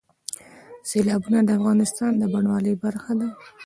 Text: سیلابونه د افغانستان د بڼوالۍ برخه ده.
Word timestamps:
سیلابونه 0.89 1.39
د 1.43 1.49
افغانستان 1.59 2.11
د 2.17 2.23
بڼوالۍ 2.33 2.73
برخه 2.83 3.13
ده. 3.19 3.27